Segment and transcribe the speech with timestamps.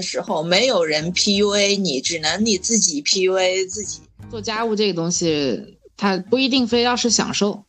[0.00, 4.00] 的时候，没有人 PUA 你，只能你自己 PUA 自己。
[4.30, 7.62] 做家务这个东西，它不一定非要是享受，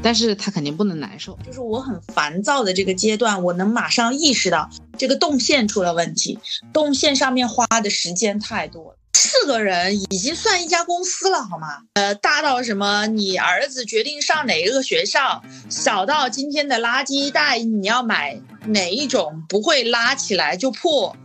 [0.00, 1.38] 但是它肯定不能难受。
[1.44, 6.38] 就是我很烦躁的这个阶段，我能马上意识到这个动线出了问题，
[6.72, 8.96] 动线上面花的时间太多了。
[9.12, 11.82] 四个人已经算一家公司了，好吗？
[11.94, 21.16] 呃，大到什么你儿子决定上哪一个学校，小到今天的垃圾袋你要买哪一种不会拉起来就破，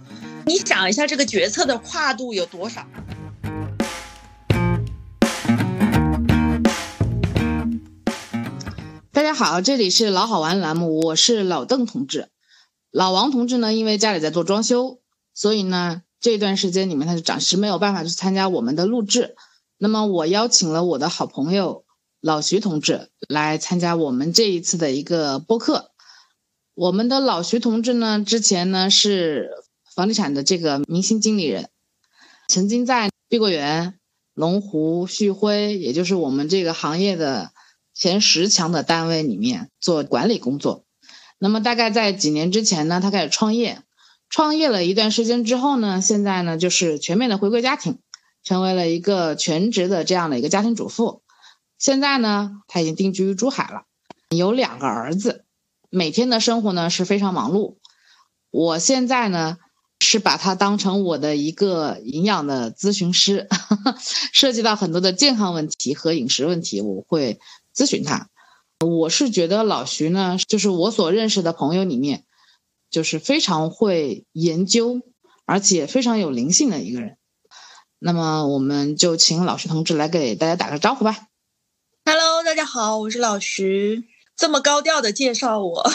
[0.45, 2.85] 你想一下这个决策的跨度有多少？
[9.11, 12.29] 大家好，这里是老好玩栏目，我是老邓同志。
[12.91, 14.99] 老王同志呢，因为家里在做装修，
[15.33, 16.01] 所以呢。
[16.21, 19.37] 这段时间里面，他就暂时没有办法去参加我们的录制。
[19.77, 21.85] 那么，我邀请了我的好朋友
[22.19, 25.91] 老徐同志来参加我们这一次的一个播客。
[26.75, 29.49] 我们的老徐同志呢，之前呢是
[29.99, 31.67] 房地产的这个明星经理人，
[32.47, 33.99] 曾经在碧桂园、
[34.33, 37.51] 龙湖、旭辉，也就是我们这个行业的
[37.93, 40.85] 前十强的单位里面做管理工作。
[41.37, 43.81] 那么，大概在几年之前呢，他开始创业。
[44.29, 47.99] 创业了一段时间之后呢，现在呢就是全面的回归家庭，
[48.41, 51.23] 成为了一个全职的这样的一个家庭主妇。
[51.77, 53.81] 现在呢，他已经定居于珠海了，
[54.29, 55.43] 有两个儿子，
[55.89, 57.75] 每天的生活呢是非常忙碌。
[58.49, 59.57] 我现在呢
[59.99, 63.47] 是把他当成我的一个营养的咨询师，
[64.33, 67.39] 涉及到很多的健康问题和饮食问题，我会
[67.75, 68.29] 咨询他。
[68.85, 72.25] 我是觉得老徐呢，就是我所认识的朋友里面。
[72.91, 75.01] 就是非常会研究，
[75.45, 77.17] 而且非常有灵性的一个人。
[77.99, 81.27] 那么，我们就请老徐同志来给大家打个招呼吧。
[82.03, 84.05] Hello，大家好，我是老徐。
[84.35, 85.87] 这么高调的介绍我，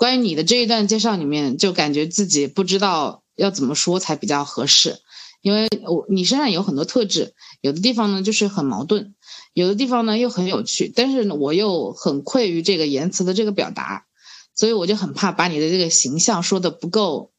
[0.00, 4.98] 关于你的这一段介绍里面，就感觉自己不知道要怎么说才比较合适，
[5.42, 9.14] 因为我你身上有很多特质，有的地方呢就是很矛盾，
[9.52, 14.06] 有的地方呢又很有趣，但是我又很愧于这个言辞的这个表达。
[14.54, 17.30] 所以我就很怕把你的这个形象说的不够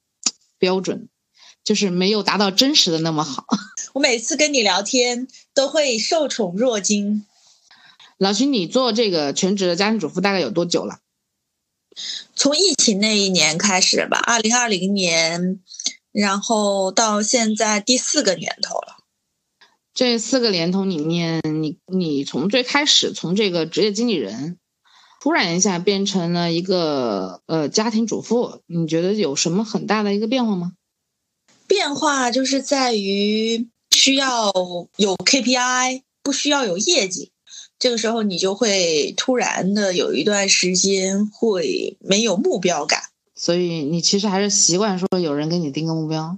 [0.59, 1.09] 标准，
[1.63, 3.45] 就是没有达到真实的那么好。
[3.93, 7.25] 我每次跟你聊天都会受宠若惊。
[8.19, 10.99] 老徐，你做这个全职的家庭主妇大概有多久了？
[12.35, 15.59] 从疫情那一年开始吧，二零二零年，
[16.11, 18.97] 然后到现在第四个年头了。
[19.93, 24.57] 这四个年头里面，你你从最开始从这个职业经理人。
[25.23, 30.71] 突然一下变成了一个呃家庭主妇，你觉得有什么很大的一个变化吗？
[31.67, 34.51] 变化就是在于需要
[34.95, 37.30] 有 KPI，不需要有业绩。
[37.81, 43.01] 这个时候你就会突然的有一段时间会没有目标感。
[43.35, 46.37] 所以你其实还是习惯说有人给你定个目标。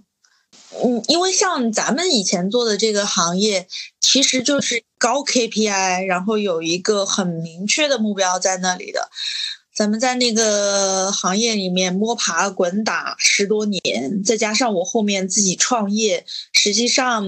[0.82, 3.68] 嗯，因为像咱们以前做的这个行业，
[4.00, 9.10] 其实就是高 KPI，然后有一个很明确的目标在那里的。
[9.76, 16.24] 咱们在那个行业里面摸爬滚打十多年，再加上我后面自己创业，
[16.54, 17.26] 实际上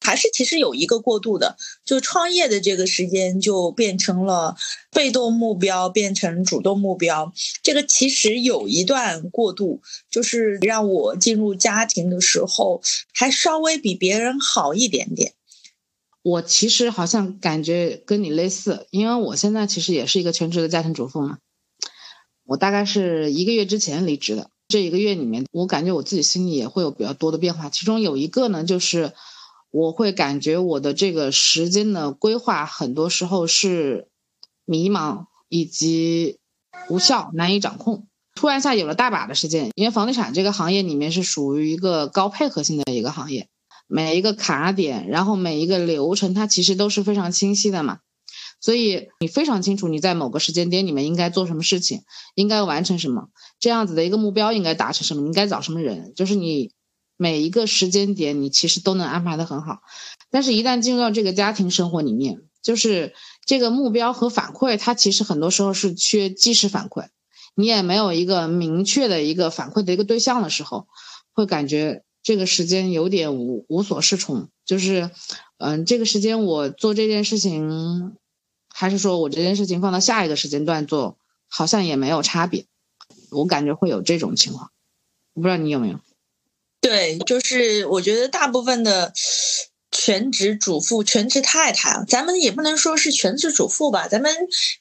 [0.00, 4.56] 还是其实有一个过渡的，就创业的这个时间就变成了
[4.90, 7.30] 被动目标变成主动目标，
[7.62, 12.80] 这个其实有一段过渡，就是让我进入家庭的时候
[13.12, 15.34] 还稍微比别人好一点点。
[16.22, 21.36] 我其实好像感觉跟你类似，因为我现在其实也是一个全职的家庭主妇嘛。
[22.52, 27.70] 我大概是一个月之前离职的，这一个月里面，我感觉我自己心里也会有比较多的变化。
[27.70, 29.14] 其中有一个呢，就是
[29.70, 34.08] 我会感觉我的这个时间的规划，很多时候是
[34.66, 36.40] 迷茫以及
[36.90, 38.06] 无效、难以掌控。
[38.34, 43.48] 突然下有了大把的时间，因为房地产这个行业里面是属于一个高配合性的一个行业，
[43.86, 48.00] 每一个卡点，然后每一个流程，它其实都是非常清晰的嘛。
[48.62, 52.04] 所以你非常清楚你在某个时间点里面应该做什么事情，
[52.36, 53.28] 应该完成什么，
[53.58, 56.70] 这样子的一个目标应该达成什么，你应该找什么人，就是你
[57.16, 59.80] 每一个时间点你其实都能安排的很好。
[60.30, 63.14] 但是，一旦进入到这个家庭生活里面，就是
[63.44, 67.08] 这个目标和反馈，它其实很多时候是缺即时反馈，
[67.56, 70.86] 你也没有一个明确的一个反馈的一个对象的时候，
[71.32, 74.48] 会感觉这个时间有点无无所适从。
[74.64, 75.10] 就是，
[75.58, 78.14] 嗯，这个时间我做这件事情。
[78.74, 82.66] 还是说我这件事情放到下一个时间段做，好像也没有差别，
[83.30, 84.70] 我感觉会有这种情况，
[85.34, 86.00] 我不知道你有没有？
[86.80, 89.12] 对，就是我觉得大部分的
[89.92, 94.34] 全职主妇、全职太太啊，咱们也不能说是全职主妇吧，咱们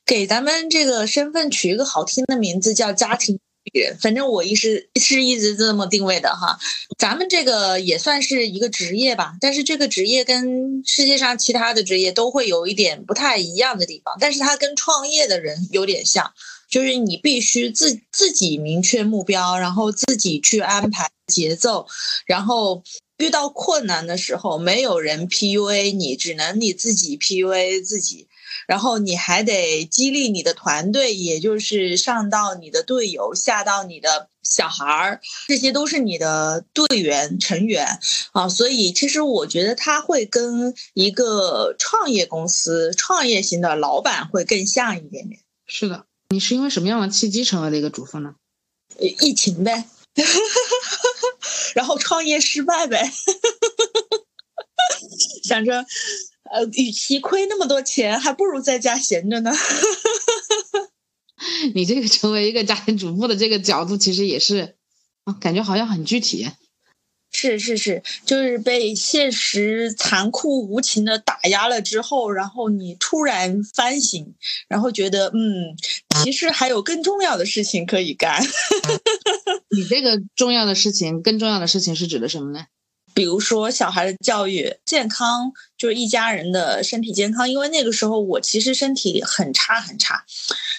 [0.05, 3.39] 给咱们这个身份取一个好听的名字，叫家庭
[4.01, 6.57] 反正我一是是一直这么定位的哈。
[6.97, 16.33] 咱们这个也算是一个职业吧，但是这个职业跟世界上其他的职业都会有一点不太一样的地方，但是它跟创业的人有点像，
[16.69, 21.87] 就是你必须自自己明确目标，然后自己去安排节奏，
[22.25, 22.83] 然后
[23.17, 28.27] 遇到困难的时候，没有人 PUA 你，只能你自己 PUA 自己。
[28.67, 37.99] 然后你还得激励你的团队，也就是上到你的队友，下到你的小孩儿，这些都是你的队员成员
[38.31, 38.49] 啊。
[38.49, 45.41] 所以其实我觉得他会跟一个创业公司、创业型的老板会更像一点点。
[45.65, 48.35] 是的，你是因为什么样的契机成为了一个主妇呢？
[48.99, 49.85] 疫情呗，
[51.73, 53.11] 然后创业失败呗，
[55.44, 55.86] 想着。
[56.54, 59.51] 呃，与其亏那么多钱，还不如在家闲着呢。
[61.74, 64.75] 你这个成为一个家庭主妇的这个角度，其实也是，
[65.24, 66.45] 啊，感觉好像很具体。
[67.31, 74.36] 是是是，就是被现实残酷无情的打压了之后，然后你突然反省，
[74.68, 75.78] 然后觉得，嗯，
[76.22, 78.44] 其实还有更重要的事情可以干。
[79.74, 82.66] 你这个重要的事情，更重要的事情是指的什么呢？
[83.13, 87.49] 比如说小孩的教育、健康，就是一家人的身体健康。
[87.49, 90.23] 因为那个时候我其实身体很差很差，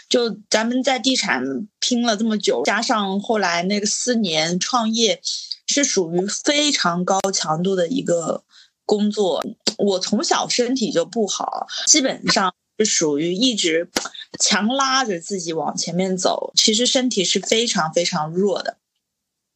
[0.09, 1.43] 就咱们在地产
[1.81, 5.21] 拼了这么久，加上后来那个四年创业，
[5.67, 8.45] 是属于非常高强度的一个
[8.85, 9.43] 工作。
[9.79, 13.89] 我从小身体就不好，基本上是属于一直
[14.39, 18.77] 强拉着自己往前面走，其实身体是非常非常弱的。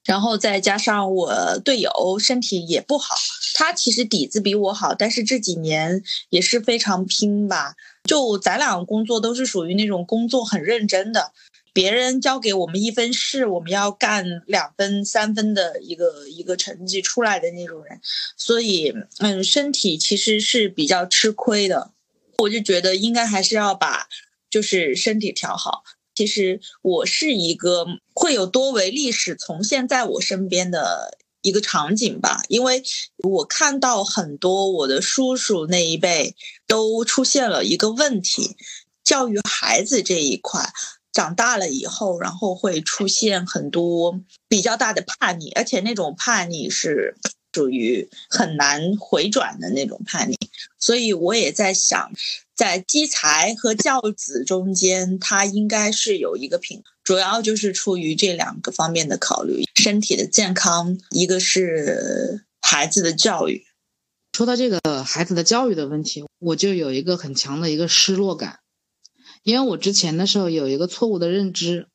[0.06, 3.14] 然后再加上我队友身体也不好，
[3.55, 7.75] 他其实底子比我好，但是这几年也是非常拼吧。
[8.05, 11.32] 就咱俩工作都是属于那种工作很认真的，
[11.73, 18.00] 别人交给我们一分事，我们要干两分、三分的一个一个成绩出来的那种人，
[18.37, 21.91] 所以嗯，身体其实是比较吃亏的。
[22.38, 24.06] 我就觉得应该还是要把
[24.49, 25.82] 就是身体调好。
[26.17, 32.83] 其实我是一个会有多维历史重现在我身边的一个场景吧，因为
[33.19, 36.35] 我看到很多我的叔叔那一辈
[36.67, 38.57] 都出现了一个问题，
[39.05, 40.73] 教育孩子这一块，
[41.13, 47.15] 长大了以后，然后会出现很多比较大的叛逆，而且那种叛逆是
[47.53, 50.39] 属于很难回转的那种叛逆，
[50.79, 52.11] 所以我也在想。
[52.56, 63.62] 在积财和教子中间，它应该是有一个平，主要就是出于这两个方面的考虑：身体的健康，一个是孩子的教育。
[64.32, 68.61] 说到这个孩子的教育的问题，我就有一个很强的一个失落感，
[69.43, 71.88] 因为我之前的时候有一个错误的认知，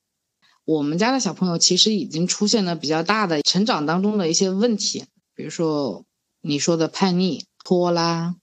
[0.63, 6.05] 我们家的小朋友其实已经出现了比较大的成长当中的一些问题，比如说
[6.41, 8.35] 你说的叛逆、拖拉。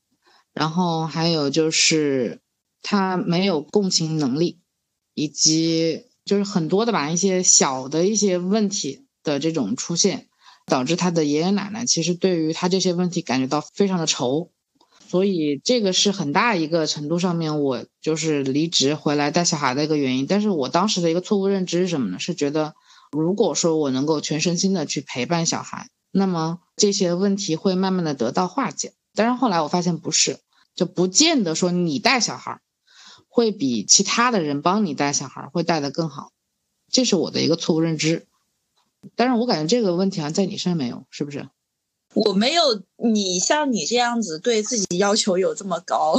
[0.59, 2.41] 然后还有就是，
[2.83, 4.59] 他没有共情能力，
[5.15, 10.27] 以及就是很多的吧一些小的一些问题的这种出现，
[10.67, 14.50] 导致他的爷爷奶奶其实对于他这些问题感觉到非常的愁，
[15.09, 20.27] 所以这个是很大一个程度上面我就是离职回来带小孩的一个原因。
[20.27, 22.19] 但是我当时的一个错误认知是什么呢？
[22.19, 22.75] 是觉得
[23.12, 28.95] 如果说我能够全身心的去陪伴小孩，那么这些问题会慢慢的得到化解。
[29.15, 30.41] 但是后来我发现不是。
[30.78, 32.61] 就不见得说你带小孩儿
[33.26, 36.30] 会比其他的人帮你带小孩儿会带得更好，
[36.88, 38.28] 这是我的一个错误认知。
[39.16, 41.49] 但是我感觉这个问题啊，在你身上没有，是不是？
[42.14, 46.16] 我没有你像你这样子对自己要求有这么高，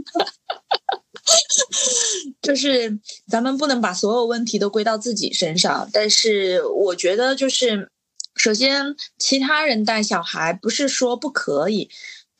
[2.42, 5.88] 就是咱们不能把所有问题都归到自己身上。
[5.90, 7.90] 但是我觉得，就是
[8.34, 11.88] 首先，其他人带小孩不是说不可以。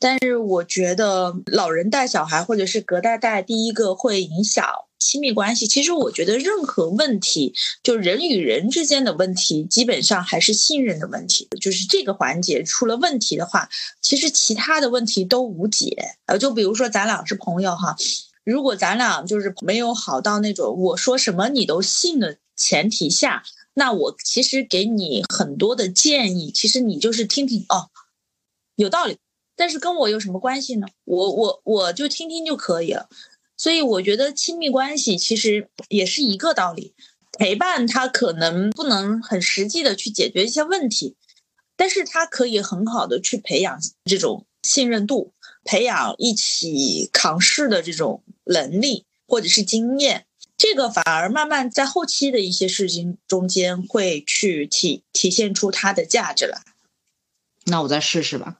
[0.01, 4.65] 但是我觉得老人带小孩，或者是隔代带，第一个会影响
[4.97, 5.67] 亲密关系。
[5.67, 7.53] 其实我觉得任何问题，
[7.83, 11.47] 就人与人之间的问题，基本上还是信任的问题。
[11.61, 13.69] 就是这个环节出了问题的话，
[14.01, 15.95] 其实其他的问题都无解。
[16.25, 17.95] 呃，就比如说咱俩是朋友哈，
[18.43, 23.43] 如果咱俩就是没有好到那种我说什么你都信的前提下，
[23.75, 27.89] 那我其实给你很多的建议，其实你就是听听哦，
[28.75, 29.19] 有道理。
[29.61, 30.87] 但是跟我有什么关系呢？
[31.05, 33.07] 我我我就听听就可以了。
[33.55, 36.95] 所以我觉得亲密关系其实也是一个道理，
[37.37, 41.15] 陪伴它可能不能很实际的去解决一些问题，
[41.75, 45.31] 但是它可以很好的去培养这种信任度，
[45.63, 50.25] 培养一起扛事的这种能力或者是经验。
[50.57, 56.59] 这个反而慢慢在后期的一些事情中间会去体体现出它的价值来。
[57.65, 58.57] 那我再试试吧，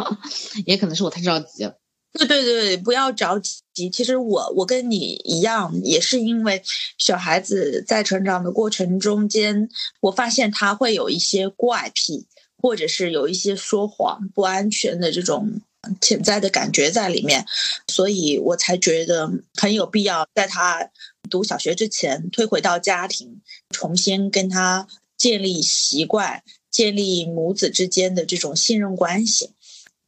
[0.66, 1.78] 也可能是我太着急了。
[2.16, 3.90] 对对对，不要着急。
[3.90, 6.62] 其实我我跟你一样，也是因为
[6.96, 9.68] 小孩子在成长的过程中间，
[10.00, 12.26] 我发现他会有一些怪癖，
[12.58, 15.60] 或者是有一些说谎、不安全的这种
[16.00, 17.44] 潜在的感觉在里面，
[17.88, 20.88] 所以我才觉得很有必要在他
[21.28, 24.86] 读小学之前退回到家庭，重新跟他
[25.16, 26.44] 建立习惯，
[26.74, 29.52] 建立母子之间的这种信任关系。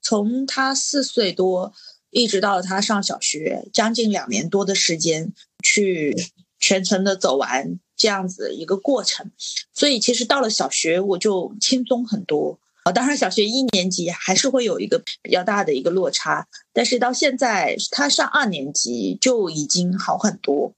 [0.02, 1.72] 从他四岁多。
[2.10, 6.16] 一直到他上小学，将近两年多的时间，去
[6.58, 9.30] 全程的走完这样子一个过程，
[9.74, 12.92] 所以其实到了小学我就轻松很多啊。
[12.92, 20.72] 当然，小学一年级还是会有一个比较大的一个落差，但是到现在他上二年级就已经好很多，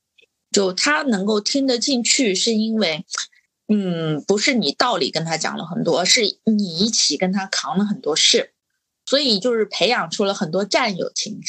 [0.51, 3.05] 就他能够听得进去，是因为，
[3.69, 8.53] 嗯，不是你道理跟他讲了很多，是你一起跟他扛了很多事。
[9.07, 11.41] 所以就是培养出了很多战友情，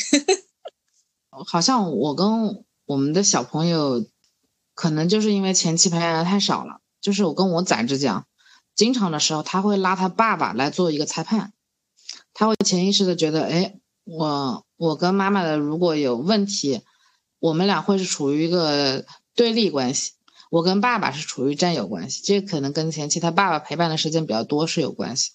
[1.29, 4.05] 好像我跟我们的小朋友，
[4.73, 6.79] 可能就是因为前期培养的太少了。
[7.01, 8.25] 就是我跟我崽子讲，
[8.75, 11.51] 经常的时候他会拉他爸爸来做一个裁判，
[12.33, 16.81] 他会潜意识的觉得，哎，我我跟妈妈的如果有问题，
[17.39, 20.13] 我们俩会是处于一个对立关系，
[20.49, 25.31] 我跟爸爸是处于战友关系，这可能跟前期他爸爸陪伴的时间比较多是有关系。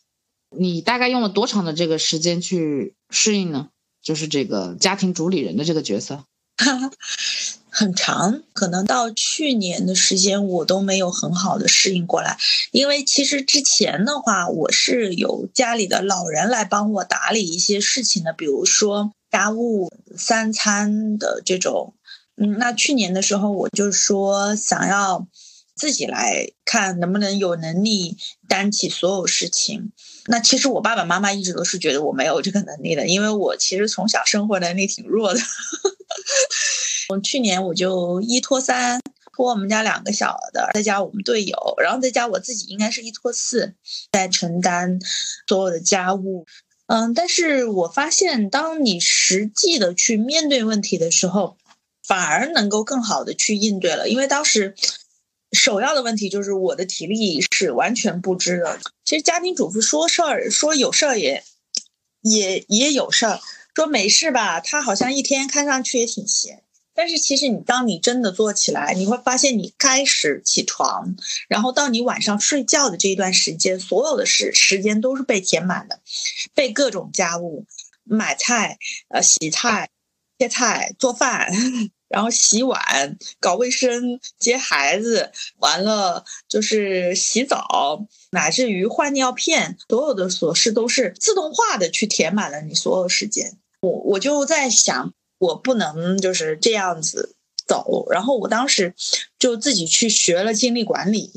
[0.50, 3.68] 你大概用了多长的这个时间去适应呢？
[4.02, 6.24] 就是这个家庭主理人的这个角色，
[7.70, 12.36] 很长，可能到去年的时间我都没有很好的适应过来。
[12.72, 21.94] 因为其实之前的话，我是有家里的老人来帮我打理一些事情的，比如说家务、三餐的这种。
[22.36, 25.26] 嗯，那去年的时候，我就说想要
[25.74, 28.16] 自己来看能不能有能力
[28.48, 29.92] 担起所有事情。
[30.26, 35.40] 那其实我爸爸妈妈一直都是觉得我没有这个能力的，因为我其实从小生活能力挺弱的。
[37.10, 39.00] 我去年我就一拖三，
[39.36, 43.74] 拖我们家两个小的，再加我们队友，然后再加我自己，应该是一拖四，
[44.10, 44.98] 在承担
[45.46, 46.46] 所有的家务。
[46.86, 51.56] 嗯，但是我发现，当你实际的去面对问题的时候，
[52.06, 54.74] 反而能够更好的去应对了，因为当时。
[55.56, 58.80] 首要的问题就是我的体力是完全不支的。
[59.04, 61.44] 其实家庭主妇说事儿说有事儿也
[62.22, 63.38] 也也有事儿，
[63.72, 66.64] 说没事吧，他好像一天看上去也挺闲。
[66.92, 71.14] 但是其实你当你真的做起来，你会发现你开始起床，
[71.46, 76.00] 然后到你晚上睡觉的这一段时间，所有的时时间都是被填满的，
[76.52, 77.64] 被各种家务、
[78.02, 78.76] 买菜、
[79.08, 79.88] 呃洗菜、
[80.38, 81.48] 切菜、做饭。
[82.06, 93.58] 然后洗碗、搞卫生、接孩子，完了就是洗澡，乃至于换尿片，所有的琐事都是自动化的去填满了你所有时间。
[93.80, 97.34] 我我就在想，我不能就是这样子
[97.66, 98.06] 走。
[98.12, 98.94] 然后我当时
[99.36, 101.32] 就自己去学了精力管理，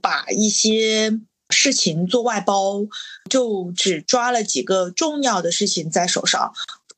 [0.00, 1.20] 把一些
[1.50, 2.86] 事情做外包，
[3.28, 6.54] 就只抓了几个重要的事情在手上。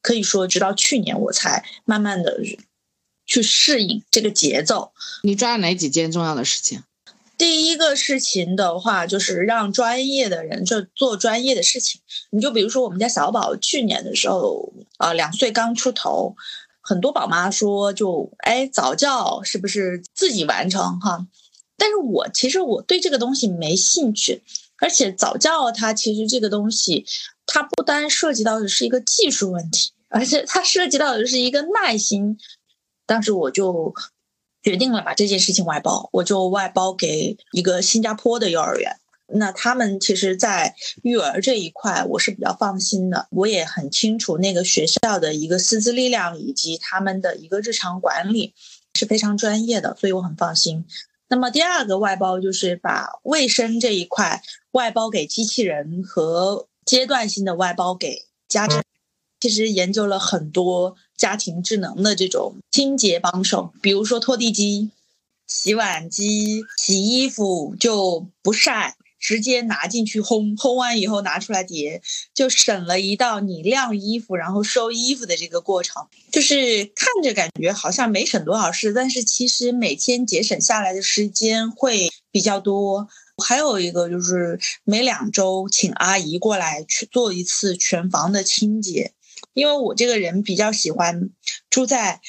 [0.06, 2.40] 可以说，直到去年我才慢慢的。
[3.28, 4.92] 去适应这个节奏。
[5.24, 6.84] 你抓了哪几件重要的事情？
[7.36, 12.00] 第一个事情的话，就是让专业的人就做专业的事情。
[12.30, 16.36] 你就比如说我们家小宝去年的时候，啊，两岁刚出头，
[16.80, 21.26] 很多宝妈说就哎早教是不是自己完成哈？
[21.76, 24.44] 但是我其实我对这个东西没兴趣，
[24.78, 27.04] 而且早教它其实这个东西，
[27.44, 32.38] 它不单涉及到的是一个技术问题，而且它涉及到的是一个耐心。
[33.04, 33.94] 当时我就
[34.62, 38.96] 决定了把这件事情外包，我就外包给一个新加坡的幼儿园。
[39.28, 43.26] 那他们其实，在育儿这一块，我是比较放心的。
[43.30, 48.54] 我也很清楚那个学校的一个师资力量以及他们的一个日常管理
[48.94, 50.84] 是非常专业的，所以我很放心。
[51.28, 58.80] 那么第二个外包就是把卫生这一块外包给机器人和阶段性的外包给家政。
[59.40, 64.90] 其实研究了很多家庭智能的这种清洁帮手，比如说拖地机、
[65.46, 72.02] 洗碗机、洗衣服就不晒，直接拿进去烘，烘完以后拿出来叠，
[72.34, 76.06] 就省了一道你晾衣服然后收衣服的这个过程。
[76.32, 83.08] 就是看着感觉好像没省多少事，但是其实每天节省下来的时间会比较多。
[83.44, 89.12] 还有一个就是每两周请阿姨过来去做一次全房的清洁。
[89.56, 91.30] 因为我这个人比较喜欢
[91.70, 92.20] 住在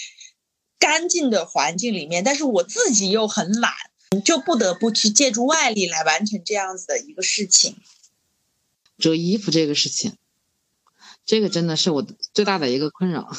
[0.79, 3.74] 干净的环境里面，但是我自己又很懒，
[4.24, 7.75] 就不得不去借助外力来完成这样子的一个事情。
[8.98, 10.13] 折衣服这个事情，
[11.25, 13.29] 这个真的是我最大的一个困扰。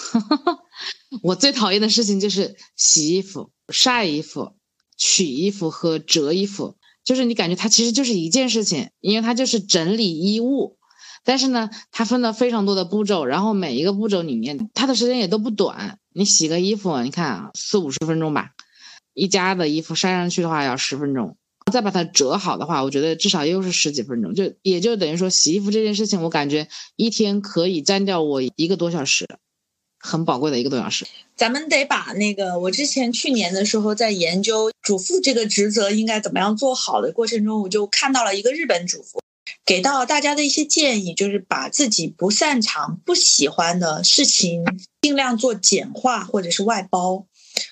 [1.24, 4.52] 我最讨厌的事情就是洗衣服、晒衣服、
[4.98, 10.77] 取衣服和折衣服，就是你感觉它其实就是一件事情，因为它就是整理衣物。
[11.24, 15.98] 但是呢，它分了非常多的步骤，然后每一个步骤里面，它的时间也都不短。
[16.12, 18.50] 你洗个衣服，你看啊，四五十分钟吧，
[19.14, 21.36] 一家的衣服晒上去的话要十分钟，
[21.70, 29.26] 再把它折好的话，我觉得至少又是十几分钟，就也就等于说洗衣服这件事情，我感觉一天可以占掉我一个多小时，
[30.00, 31.06] 很宝贵的一个多小时。
[31.36, 39.20] 咱们得把那个我之前去年的时候在研究主妇这个职责应该怎么样做好的过程中，我就看到了一个日本主妇。
[39.64, 44.64] 给到大家的一些建议，就是把自己不擅长、不喜欢的事情
[45.02, 47.26] 尽量做简化或者是外包。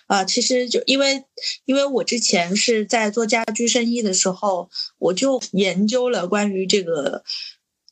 [0.09, 1.23] 啊，其实就因为，
[1.64, 4.68] 因为我之前是在做家居生意的时候，
[4.99, 7.23] 我就研究了关于这个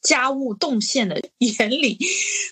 [0.02, 1.98] 家务动线的原理，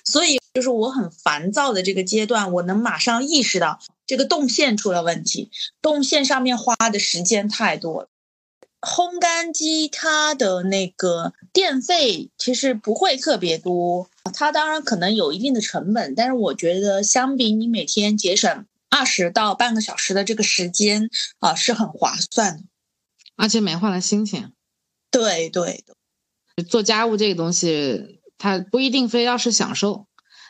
[0.04, 8.08] 所以就是我很烦躁的这个阶段，我能马上意识到这个动线出了问题，动线上面花的时间太多了。
[8.82, 21.08] 烘干机它的那个电费其实不会特别多，它当然可能有一定的成本，但是我觉得相比你每天节省二十到半个小时的这个时间
[21.38, 22.64] 啊，是很划算的，
[23.36, 24.52] 而且美化了心情。
[25.12, 25.84] 对对
[26.56, 30.06] 的，做家务这个东西，它不一定非要是享受，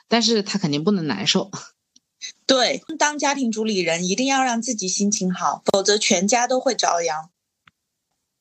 [0.09, 1.51] 但是它肯定不能难受。
[2.47, 7.29] 对，当家庭主理人一定要让自己心情好，否则全家都会遭殃。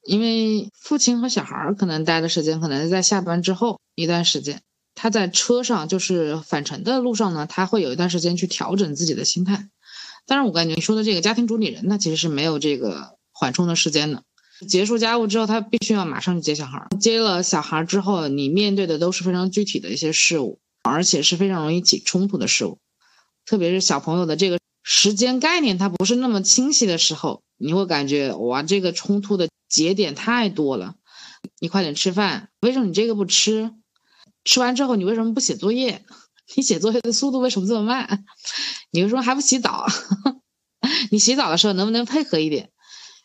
[0.03, 4.61] 因为父亲和小孩儿可能待的时间可能是在下班之后一段时间，
[4.95, 9.69] 他在车上就是返程的路上呢，他会有一段时间去调整自己的心态。
[10.25, 14.23] 但是我感觉你说的这个家庭主理人，他其实是没有这个缓冲的时间的。
[14.67, 16.87] 结束家务之后，他必须要马上去接小孩儿。
[16.99, 22.77] 接了小孩儿之后，你面对的都是非常具体的一些事物，而且是非常容易起冲突的事物。
[23.45, 29.47] 特别是小朋友的这个时间概念，他不是那么清晰的时候，你会感觉哇，这个冲突的。
[29.71, 30.95] 节点太多了，
[31.61, 32.49] 你快点吃饭。
[32.59, 33.71] 为什么你这个不吃？
[34.43, 36.03] 吃完之后你为什么不写作业？
[36.57, 38.25] 你写作业的速度为什么这么慢？
[38.91, 39.85] 你为什么还不洗澡？
[41.09, 42.71] 你洗澡的时候能不能配合一点？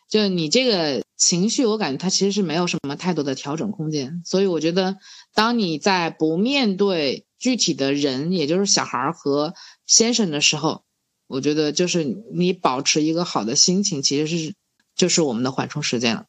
[0.09, 4.21] 就你这个情绪，我感觉它其实是没有什么太多的调整空间。
[4.23, 4.95] 所以我觉得，
[5.33, 9.53] 当你在不面对具体的人，也就是小孩和
[9.85, 10.85] 先生的时候，
[11.27, 14.53] 我觉得就是你保持一个好的心情，其实是
[14.95, 16.25] 就是我们的缓冲时间了。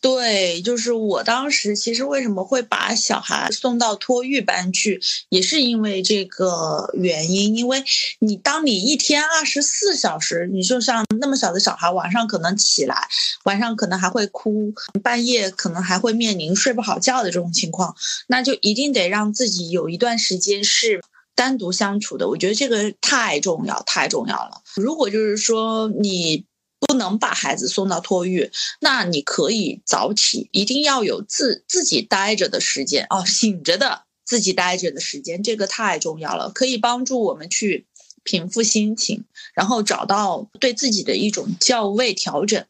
[0.00, 7.56] 对，就是我当时其实为什么会把小孩送到托育班去，也是因为这个原因。
[7.56, 7.82] 因为
[8.20, 13.08] 你当你一天二十四小时，你就像那么小的小孩，晚上可能起来，
[13.42, 17.96] 晚上可能还会哭，半夜可能还会面临睡不好觉的这种情况，
[18.28, 21.02] 那就一定得让自己有一段时间是
[21.38, 22.28] 单独相处的。
[22.28, 24.60] 我觉得这个太重要，太重要了。
[24.76, 26.44] 如果就是说你。
[26.80, 37.88] 不能把孩子送到托育，那你可以早起，一定要有自自己待着的时间哦，醒着的自己待着的时间，这个太重要了，可以帮助我们去
[38.22, 39.24] 平复心情，
[39.54, 42.64] 然后找到对自己的一种教位调整，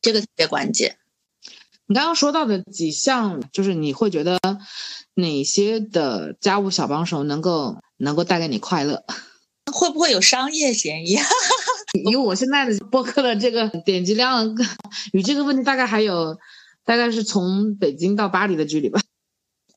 [0.00, 0.96] 这个特别关键。
[1.86, 4.40] 你刚刚说到的几项，就是你会觉得
[5.12, 9.04] 哪些的家务小帮手能够能够带给你快乐？
[9.72, 11.16] 会不会有商业嫌疑？
[12.04, 14.54] 以我现在的播客的这个点击量，
[15.12, 16.36] 与这个问题大概还有，
[16.84, 19.00] 大概是从北京到巴黎的距离吧。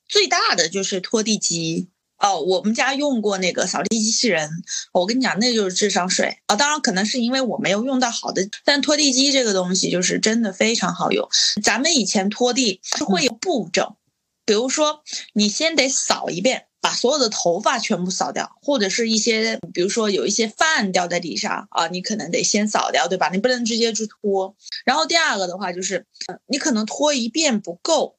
[0.08, 4.50] 最大的就是拖地机哦，我们家用过那个扫地机器人，
[4.92, 6.56] 我跟你讲，那就是智商税啊。
[6.56, 11.28] 当然可能是因为我没有用到好的，但拖地机这个东西就是真的非常好用。
[11.62, 13.98] 咱们以前拖地是会有步骤，
[14.46, 16.66] 比如说你先得扫一遍。
[16.86, 23.32] 把所有的头发全部扫掉，或者是一些，比如说有一些饭掉在地上啊，你可能得先扫掉，对吧？
[23.34, 24.56] 你不能直接去拖。
[24.86, 26.06] 然后第二个的话就是，
[26.46, 28.18] 你可能拖一遍不够，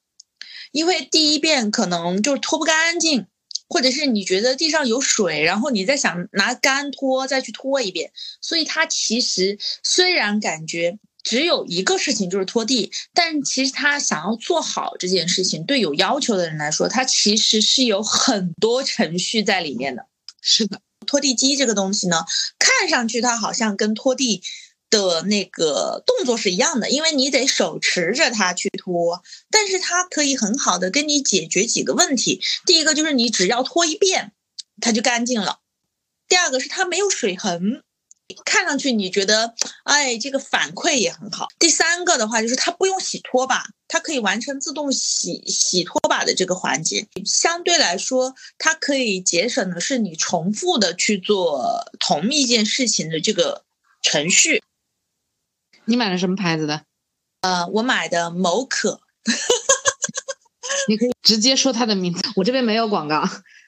[0.73, 3.27] 因为第一遍可能就是拖不干净，
[3.69, 10.99] 或者是你觉得地上有水，然后你再想拿干拖再去拖一遍，所以它其实虽然感觉。
[11.27, 20.05] 只有一个事情就是拖地，但其实他想要做好这件事情，对有要求的人来说，他其实是有很多程序在里面的。
[20.41, 22.23] 是的，拖地机这个东西呢，
[22.57, 24.41] 看上去它好像跟拖地
[24.89, 32.41] 的那个动作是一样的，因为你得手持着它去拖，但是它可以很好的跟你解决几个问题。
[32.65, 34.31] 第一个就是你只要拖一遍，
[34.79, 35.59] 它就干净了；
[36.29, 37.83] 第二个是它没有水痕。
[38.45, 41.47] 看上去你觉得，哎，这个反馈也很好。
[41.59, 53.63] 第三个的话就是它不用洗拖把，它可以完成自动洗洗拖把的这个环节，相对来说，它可以节省的是你重复的去做同一件事情的这个
[54.01, 54.61] 程序。
[55.85, 56.83] 你买的什么牌子的？
[57.41, 59.01] 呃，我买的某可。
[60.87, 63.23] 你可以直接说它的名字，我这边没有广告。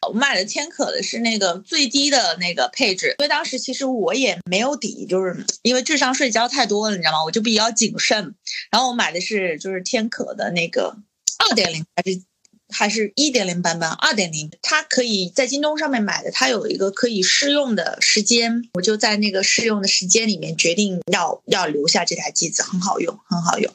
[0.07, 7.23] 我买的天可的是那个最低的那个配置，因为当时其实我也没有底，就是因为智商税交太多了，你知道吗？
[7.25, 8.33] 我就比较谨慎。
[8.71, 10.95] 然后我买的是就是天可的那个
[11.37, 12.21] 二点零还是
[12.69, 13.89] 还是一点零版本？
[13.89, 23.73] 二点零，它可以在京东上面买的，它有一个可以试用的时间，我就在那个试用的时间里面决定要要留下这台机子，很好用，很好用。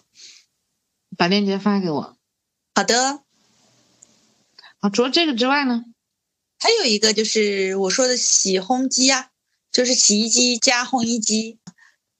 [1.18, 2.16] 把链接发给我。
[2.74, 3.23] 好的。
[4.84, 5.82] 好，除了这个之外呢？
[6.58, 9.28] 还有一个就是我说的洗烘机啊，
[9.72, 11.58] 就是洗衣机加烘衣机，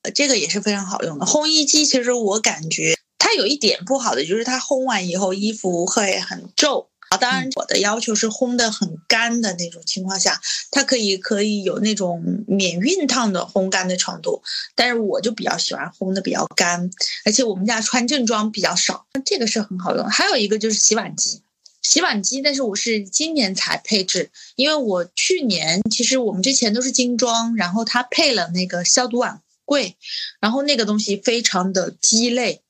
[0.00, 1.26] 呃，这个也是非常好用的。
[1.26, 7.18] 烘衣机其实我感觉它有一点不好的，就是它烘完以后衣服会很皱啊。
[7.18, 14.42] 当然，我的要求是烘的很干的那种情况下，它可以可以有那种免熨烫的烘干的程度。
[14.74, 16.90] 但是我就比较喜欢烘的比较干，
[17.26, 20.08] 而且我们家穿正装比较少，这个是很好用。
[20.08, 21.42] 还有一个就是洗碗机。
[21.84, 29.96] 洗碗机，但是我是今年才配置，因为我去年其实我们之前都是精装，然后它配了那个消毒碗柜，
[30.40, 32.62] 然后那个东西非常的鸡肋。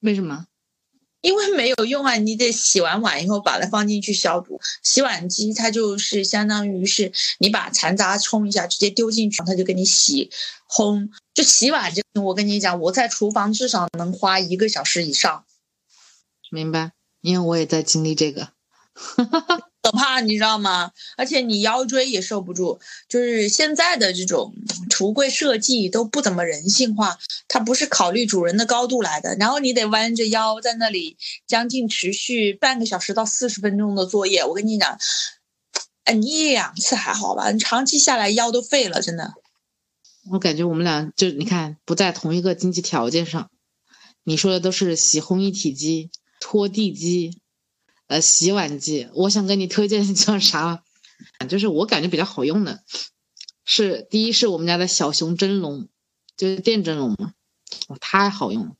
[0.00, 0.46] 为什么？
[1.20, 4.60] 因为没有用啊，你得洗完碗以后把它放进去消毒。
[4.82, 10.30] 洗碗机它就是相当于是你把残渣冲一下，直接丢进去，它就给你洗
[10.68, 11.08] 烘。
[11.34, 15.44] 就洗碗这，我跟你讲，我在厨房至少能花一个小时以上。
[16.50, 16.92] 明白。
[17.24, 18.50] 因为我也在经历这个，
[19.80, 20.92] 可怕，你知道吗？
[21.16, 22.78] 而且你腰椎也受不住。
[23.08, 24.54] 就是现在的这种
[24.90, 27.16] 橱柜设计都不怎么人性化，
[27.48, 29.34] 它不是考虑主人的高度来的。
[29.36, 34.44] 然后你得弯着腰在那里，将近持续半个小时到四十分钟的作业。
[34.44, 34.98] 我跟你讲，
[36.04, 37.50] 哎，你一两次还好吧？
[37.52, 39.32] 你长期下来腰都废了，真的。
[40.30, 43.48] 我感觉我们俩就你看不在同一个经济条件上。
[44.24, 46.10] 你说的都是洗烘一体机。
[46.44, 47.40] 拖地机，
[48.06, 50.84] 呃，洗碗机，我想跟你推荐叫啥？
[51.48, 52.84] 就是我感觉比较好用的，
[53.64, 55.88] 是第一是我们家的小熊蒸笼，
[56.36, 57.32] 就是电蒸笼嘛，
[57.98, 58.72] 太好用了。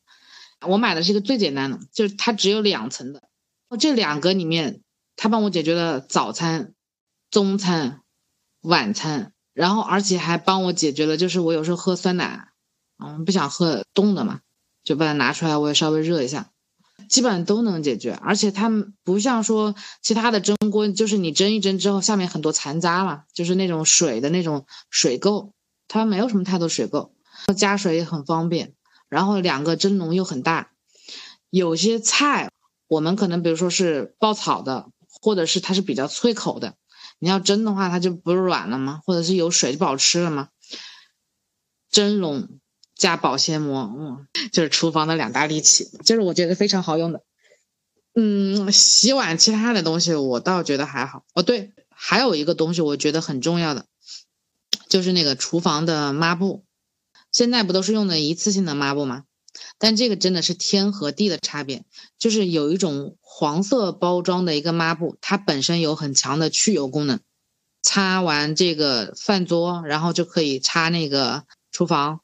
[0.68, 3.22] 我买的是一个最简单的，就是它只有两层的。
[3.80, 4.82] 这两个里面，
[5.16, 6.74] 它帮我解决了早餐、
[7.30, 8.02] 中餐、
[8.60, 12.48] 晚餐，然后而且还帮我解决了，就是我有时候喝酸奶，
[13.02, 14.40] 嗯，不想喝冻的嘛，
[14.84, 16.50] 就把它拿出来，我也稍微热一下。
[17.08, 18.70] 基本上都能解决，而且它
[19.04, 25.50] 不像说其他的蒸锅，就是你蒸一蒸之后，下面很多残渣嘛，就是那种水的那种水垢，
[25.86, 27.10] 它没有什么太多水垢，
[27.56, 28.74] 加水也很方便。
[29.08, 30.70] 然后两个蒸笼又很大，
[31.50, 32.50] 有些菜
[32.88, 34.88] 我们可能比如说是爆炒的，
[35.20, 36.74] 或者是它是比较脆口的，
[37.18, 39.00] 你要蒸的话，它就不是软了吗？
[39.04, 40.48] 或者是有水就不好吃了吗？
[41.90, 42.48] 蒸笼。
[43.04, 47.22] 加保鲜膜，嗯，就是厨房的两大利器，就是我觉得非常好用的。
[48.14, 51.22] 嗯，洗碗其他的东西我倒觉得还好。
[51.34, 53.84] 哦，对，还有一个东西我觉得很重要的，
[54.88, 56.64] 就是那个厨房的抹布。
[57.30, 59.24] 现在不都是用的一次性的抹布吗？
[59.76, 61.84] 但这个真的是天和地的差别。
[62.18, 67.20] 就是有一种黄色包装的一个抹布，它本身有很强的去油功能，
[67.82, 72.20] 擦完这个饭桌，然后就可以擦那个厨房。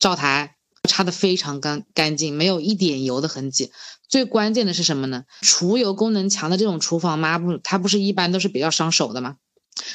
[0.00, 0.56] 灶台
[0.88, 3.70] 擦的非常干干净，没有一点油的痕迹。
[4.08, 5.24] 最关键的是什么呢？
[5.42, 9.36] 除油功能强的这种厨房抹布，它不是一般都是比较伤手的吗？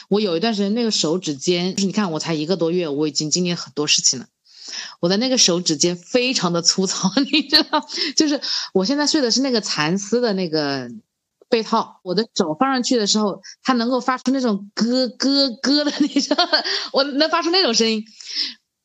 [0.08, 4.28] 我有一段时间那个手指尖，就是你看我才一个多月，我已经经历很多事情了。
[5.00, 8.40] 我的那个手指尖非常的粗糙， 你知道，就是
[8.74, 10.90] 我现在睡的是那个蚕丝的那个
[11.50, 16.48] 被套，我的手放上去的时候，它能够发出那种咯咯咯的，你知道，
[16.94, 18.04] 我能发出那种声音。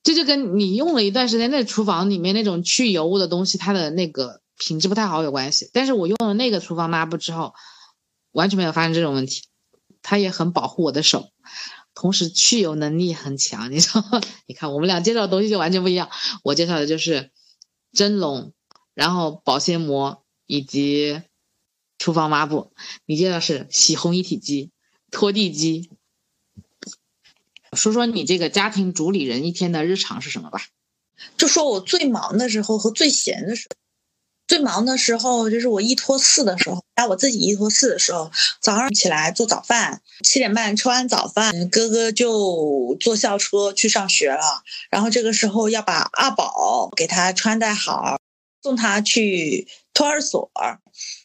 [0.03, 5.69] 这就跟你用了一段时间那厨房里面那种去油污的东西，它的那个品质不太好有关系。
[5.73, 7.53] 但是我用了那个厨房抹布之后，
[8.33, 9.43] 完全没有发生这种问题，
[10.03, 11.29] 它也很保护我的手，
[11.95, 13.71] 同时去油能力很强。
[13.71, 14.03] 你说，
[14.49, 16.09] 你看我们俩介绍的东西就完全不一样。
[16.43, 17.31] 我介绍的就是
[17.93, 18.53] 蒸笼，
[18.95, 21.21] 然后保鲜膜以及
[21.99, 22.73] 厨房抹布，
[23.05, 24.71] 你介绍是洗烘一体机、
[25.11, 25.91] 拖地机。
[27.77, 30.61] 说说你这个家庭主理人一天的日常是什么吧？
[31.37, 33.77] 就说我最忙的时候和最闲的时候。
[34.49, 44.65] 最忙的时候就是我一拖四的时候，在我自己一拖四的时候，早上起来做早饭，七点半吃完早饭，哥哥就坐校车去上学了。
[44.91, 48.19] 然后这个时候要把阿宝给他穿戴好，
[48.61, 50.51] 送他去托儿所，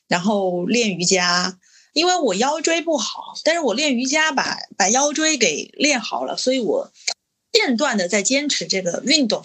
[0.08, 1.58] 然后练瑜伽。
[1.96, 6.92] 因为我腰椎不好，但是我练瑜伽把把腰椎给练好了，所以我
[7.54, 9.44] 间断的在坚持这个运动。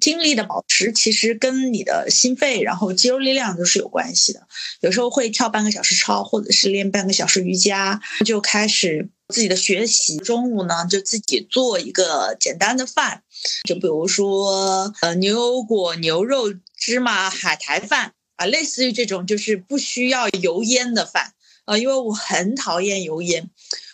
[0.00, 4.40] 精力的保持其实跟你的心肺，然后肌肉力量都是有关系的。
[4.80, 10.16] 有时候会跳半个小时操，或者是练半个小时瑜伽，就开始自己的学习。
[10.16, 13.22] 中午呢，就自己做一个简单的饭，
[13.68, 23.50] 就比如说呃牛油果、牛肉、芝麻海苔饭啊，类似于这种就是不需要油烟的饭啊，因为我很讨厌油烟，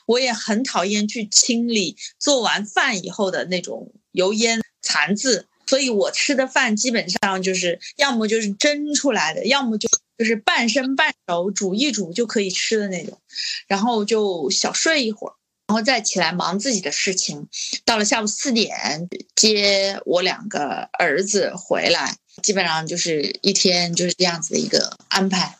[0.06, 5.46] 我也很讨厌去清理做完饭以后的那种油烟残渍。
[5.66, 13.20] 所以我吃的饭基本上就是要么就是蒸出来的，要么就就是半生半熟，煮一煮就可以吃的那种。
[13.66, 15.34] 然后就小睡一会儿，
[15.66, 17.46] 然后再起来忙自己的事情。
[17.84, 25.57] 到了下午四点接我两个儿子回来，基本上就是一天就是这样子的一个安排。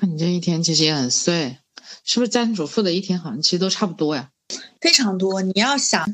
[0.00, 1.58] 那你这一天其实也很碎，
[2.04, 4.30] 是不是家庭主妇的一天好像其实都差不多呀？
[4.80, 6.06] 非常多，你要想。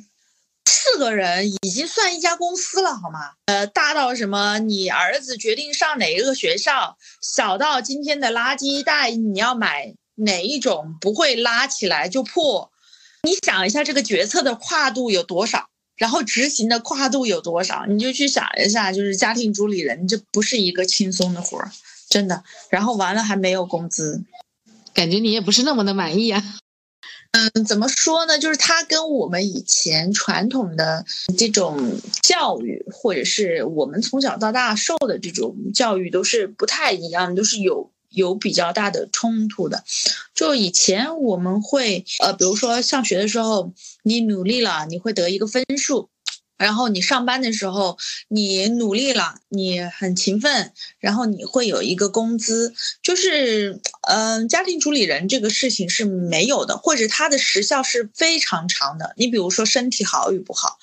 [0.66, 3.32] 四个人已经算一家公司了，好吗？
[3.46, 12.70] 呃，大到什么，你儿子决定上哪一个学校，小到今天的垃圾袋你要买哪一种不会拉起来就破，
[13.22, 21.70] 你想一下这个决策的跨度有多少，然后执行的跨度有多少，你就去想一下，就是家庭主理人这不是一个轻松的活儿，
[22.08, 22.42] 真的。
[22.70, 24.24] 然后完了还没有工资，
[24.92, 26.42] 感觉你也不是那么的满意啊。
[27.32, 28.38] 嗯，怎么说呢？
[28.38, 31.04] 就是它跟我们以前传统的
[31.36, 39.82] 这种教育，或者是我们从小到大受的这种教育，都是不太一样，都是有有比较大的冲突的。
[40.32, 43.72] 就以前我们会，呃，比如说上学的时候，
[44.04, 46.10] 你努力了，你会得一个分数。
[46.56, 52.72] 然后你上班的时候，你努力了，你很勤奋，然后你会有一个工资。
[53.02, 59.14] 就是，嗯，家庭主理人这个事情是没有的，或者它的时效是非常长的。
[59.16, 60.78] 你比如说身体好与不好，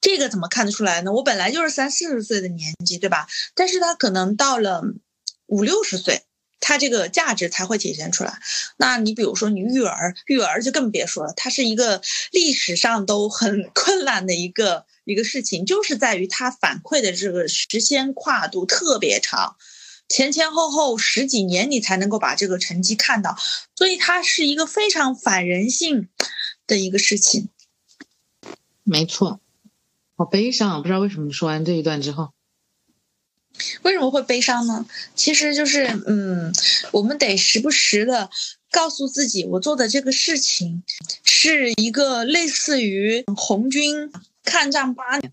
[0.00, 1.12] 这个怎么看得出来呢？
[1.12, 3.28] 我本来就是三四十岁的年纪，对吧？
[3.54, 4.82] 但是他可能到了
[5.46, 6.22] 五六十岁，
[6.58, 8.40] 他这个价值才会体现出来。
[8.76, 14.84] 那你比如说你育儿，育儿就更别说了，它是一个历史上都很 困难的一个。
[15.04, 19.56] 一个事情就是在于它反馈的这个时间跨度特别长，
[20.08, 23.36] 前前后后十几年你才能够把这个成绩看到，
[23.74, 26.08] 所以它是一个非常反人性
[26.66, 27.48] 的一个事情。
[28.84, 29.40] 没错，
[30.16, 32.32] 好悲伤，不知道为什么说完这一段之后，
[33.82, 34.86] 为什么会悲伤呢？
[35.16, 36.52] 其实就是，嗯，
[36.92, 38.30] 我们得时不时的
[38.70, 40.82] 告诉自己，我做的这个事情
[41.24, 44.12] 是一个类似于红军。
[44.42, 45.32] 抗战八年，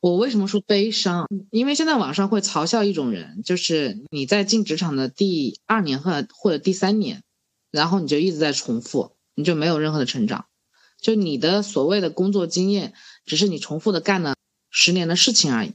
[0.00, 1.28] 我为什么说悲伤？
[1.50, 7.22] 因为现在网上会嘲笑一种人，就是你在进职场的第二年或或者第三年，
[7.70, 10.46] 然后你就一直在重复，你就没有任何的成长，
[11.00, 14.34] 就你的所谓的工作经验，只是你重复的干了
[14.70, 15.72] 十年的事情而已。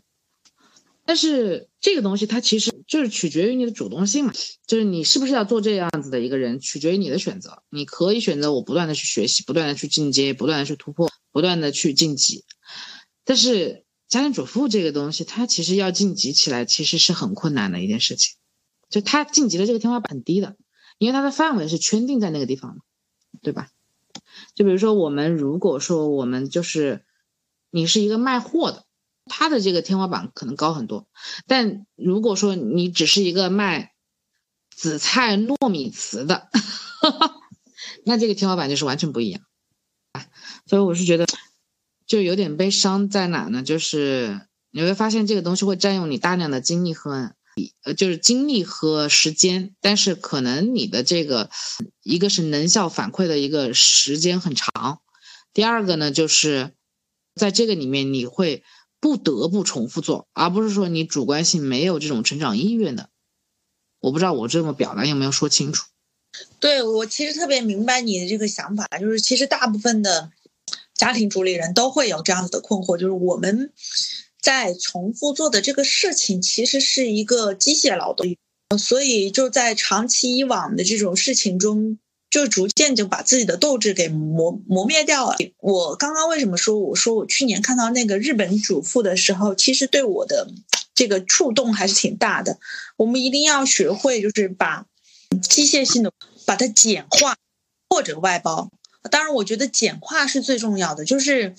[1.05, 4.33] 但是这个东西它其实就是取决于你的主动性嘛，
[4.65, 7.63] 就是你是不是要做这样子的一个人，取决于你的选择。
[7.69, 11.09] 你可以选择我不断的去学习，不断的去进阶，不断的去突破。
[11.37, 12.45] 不断的去晋级，
[13.23, 18.37] 但是家庭主妇这个东西，它其实要晋级起来，其实是很困难的一件事情。
[18.89, 20.55] 就它晋级的这个天花板很低的，
[20.97, 22.79] 因为它的范围是圈定在那个地方
[23.43, 23.69] 对吧？
[24.55, 27.05] 就比如说我们如果说我们就是
[27.69, 28.85] 你是一个卖货的，
[29.25, 31.07] 它的这个天花板可能高很多。
[31.45, 33.93] 但如果说你只是一个卖
[34.75, 36.49] 紫菜糯米糍的，
[38.03, 39.43] 那这个天花板就是完全不一样。
[40.67, 41.25] 所以我是觉得，
[42.05, 43.63] 就有点悲伤在哪呢？
[43.63, 47.33] 就是你会发现这个东西会占用你大量的精力和
[47.83, 51.49] 呃，就是精力和时间，但是可能你的这个
[52.03, 55.01] 一个是能效反馈的一个时间很长，
[55.53, 56.73] 第二个呢，就是
[57.33, 58.63] 在这个里面你会
[58.99, 63.09] 不得不重复做，而不是说你主观性没有这种成长意愿的。
[63.99, 65.87] 我不知道我这么表达有没有说清楚？
[66.59, 70.31] 对我其实特别明白你的这个想法，就是其实大部分的。
[70.97, 73.71] 家庭主理人都会有这样子的困惑，就是我们
[74.41, 78.25] 在重复做的这个事情，其实是一个机械劳动，
[78.77, 85.37] 所以就在长期以往的这种事情中，就逐渐就把自己的斗志给磨磨灭掉了。
[85.59, 90.47] 我刚刚为什么说我说我去年看到那个日本主妇的时候，其实对我的
[90.95, 92.57] 这个触动还是挺大的。
[92.95, 94.85] 我们一定要学会，就是把
[95.41, 96.11] 机械性的
[96.45, 97.35] 把它简化
[97.89, 98.71] 或者外包。
[99.11, 101.05] 当然，我觉得简化是最重要的。
[101.05, 101.55] 就是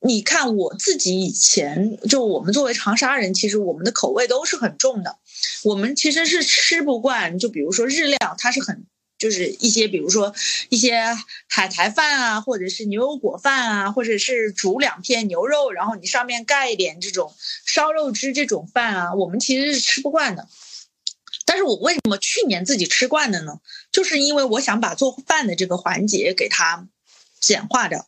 [0.00, 5.16] 你看我自己以前，就我们作为长沙人，其实我们的口味都是很重的。
[5.64, 8.84] 我们其实是吃不惯，就比如说日料，它是很。
[9.18, 10.32] 就是一些，比如说
[10.68, 11.02] 一些
[11.48, 17.34] 海苔饭啊，或者是牛油果饭啊，或者是煮两片牛肉，然后你上面盖一点这种
[17.66, 20.46] 烧肉汁这种饭啊，我们其实是吃不惯的。
[21.48, 23.54] 但是我为什么去年自己吃惯了呢？
[23.90, 26.86] 就是因为我想把做饭的这个环节给它
[27.40, 28.06] 简化掉，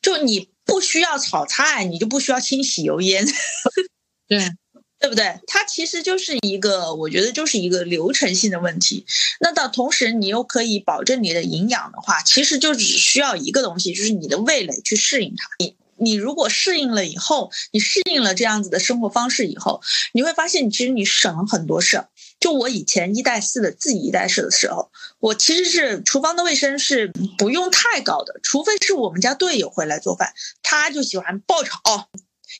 [0.00, 3.26] 就你不需要炒菜，你就不需要清洗油烟，
[4.28, 4.52] 对。
[5.00, 5.38] 对不对？
[5.46, 9.06] 它其实就是一个，我觉得就是一个流程性的问题。
[9.38, 15.48] 那到同时，你又可以保证你的营养的话，其实就只需要一个东西，就是你的味蕾去适应它。
[15.60, 19.80] 你你如果适应了以后，你适应了这样子的生活方式以后，
[20.12, 22.08] 你会发现，你其实你省了很多事儿。
[22.40, 32.08] 就我以前一带四的自己一带四的时候，我其实是厨房的卫生是不用太搞的，除非是我们家队友回来做饭，他就喜欢爆炒。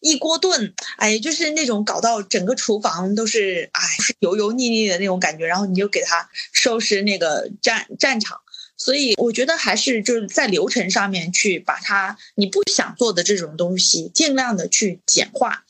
[0.00, 3.82] 一锅炖，哎，就是那种搞到整个厨房都是，哎，
[4.20, 8.38] 油油腻腻的那种感觉，然后你就给他收拾那个战战场。
[8.76, 15.64] 所以我觉得还是就是在流程上面去把它你不想做的这种东西尽量的去简化，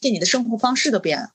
[0.00, 1.30] 对你的生活方式都变了。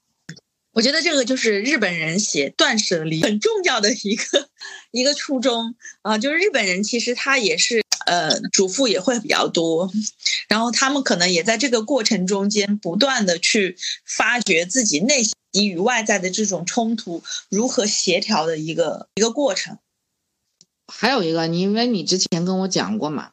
[0.80, 4.48] 我觉得这个就是日本人写断舍离很重要的一个
[4.92, 7.84] 一个初衷啊，就是日本人其实他也是。
[8.06, 9.92] 呃，主妇也会比较多，
[10.48, 19.78] 然后他们可能也在这个过程中间不断的去发掘自己内心与外在的这种冲突如何协调的一个一个过程。
[20.88, 23.30] 还有一个，你因为你之前跟我讲过嘛，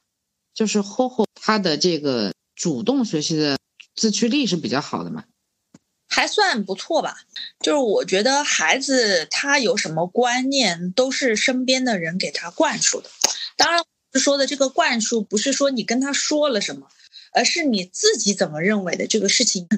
[0.53, 3.57] 就是厚厚他的这个主动学习的
[3.95, 5.25] 自驱力是比较好的嘛，
[6.09, 7.17] 还算不错吧。
[7.61, 13.11] 就是我觉得孩子他有什么观念，都是身边的人给他灌输的，
[13.57, 13.83] 当然。
[14.15, 16.89] 说的这个灌输不是说你跟他说了什么，
[17.35, 19.69] 而是你自己怎么认为的这个事情。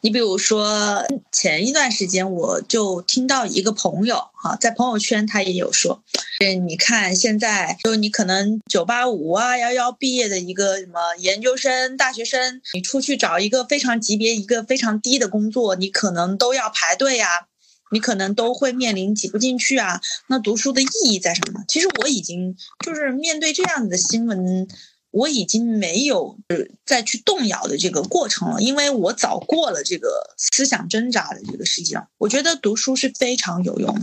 [0.00, 6.02] 你比如说前一段时间我就听到一个朋友哈，在朋友圈他也有说，
[6.40, 17.46] 嗯，你看现在就你可能九八五啊幺幺毕业的一个什么研究生、大学生，你出去找一个非常级别一个非常低的工作，你可能都要排队呀。
[17.92, 21.64] 你可能都会面临挤不进去啊，那读书的意义在什么？
[21.66, 22.56] 其实我已经
[22.86, 24.68] 就是面对这样的新闻，
[25.10, 32.00] 我已经没有呃再去动摇的这个过程了，因为我早过了这个思想挣扎的这个时间。
[32.18, 34.02] 我觉得读书是非常有用的，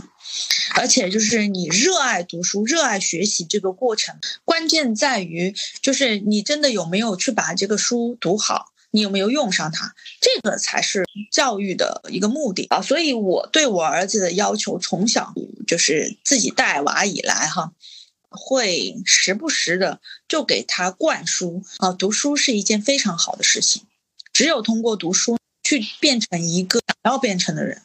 [0.74, 8.66] 而且就是你热爱读书、热爱学习这个过程，关键在于就是你真的有没有去把这个书读好。
[8.90, 9.94] 你有没有用上它？
[10.18, 12.80] 这个才是教育的一个目的啊！
[12.80, 15.34] 所以我对我儿子的要求，从小
[15.66, 17.70] 就是自己带娃以来，哈，
[18.30, 23.82] 会时不时的就给他灌输啊，读书是一件非常好的事情。
[24.32, 27.82] 只有通过读书去变成一个想要变成的人，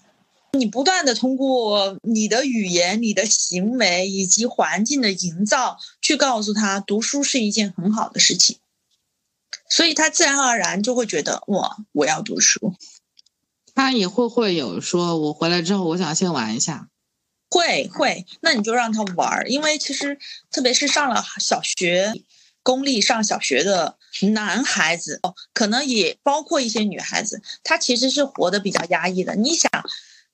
[0.52, 8.58] 你不断的通过你的语言、你的行为以及环境的营造，去告诉他读书是一件很好的事情。
[9.70, 12.76] 所以他自然而然就会觉得哇，我要读书。
[13.74, 16.90] 他也会会有说，我回来之后，我想先玩一下。
[17.54, 20.18] 会会，那你就让他玩儿，因为其实
[20.52, 22.12] 特别是上了小学，
[22.64, 23.96] 公立上小学的
[24.32, 29.36] 男孩子哦，可能也包括一些女孩子，他其实是活得比较压抑的。
[29.36, 29.70] 你想，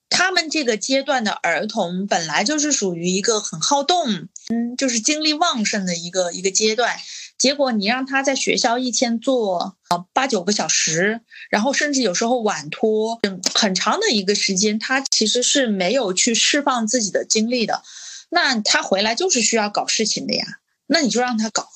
[0.10, 4.10] 他们这个阶段的儿童本来就是属于一个很好动，
[4.48, 6.98] 嗯，就是精力旺盛的一个一个阶段。
[7.40, 13.18] 结果你让他在学校一天做啊八九个小时，然后甚至有时候晚托，
[13.56, 17.82] 很长的一个时间，他其实是没有去释放自己的精力的。
[18.30, 20.46] 那他回来就是需要搞事情的呀。
[20.86, 21.68] 那你就让他搞，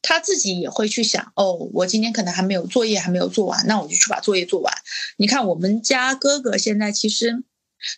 [0.00, 4.72] 他自己也会去想哦，我今天可能还没有作业还没有做完，那我就去把作业做完。
[5.18, 7.44] 你看我们家哥哥现在其实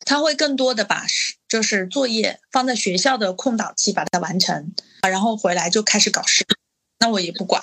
[0.04, 1.06] 他会更多的把
[1.48, 6.44] 就是作业放在学校的空档期把它完成，然后回来就开始搞事。
[6.98, 7.62] 那我也不管，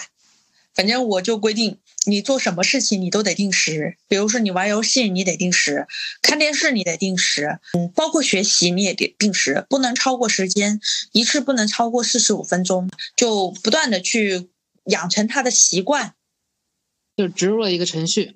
[0.74, 3.98] 反正我就规定，你做什么事情你都得定时。
[4.08, 5.88] 比如说你玩游戏，你得定时；
[6.22, 10.80] 看电视你得定时，嗯，包括学习你也得定时，不能超过时间，
[11.12, 12.90] 一次不能超过四十五分钟。
[13.16, 14.50] 就不断的去
[14.86, 16.14] 养成他的习惯，
[17.16, 18.36] 就植入了一个程序。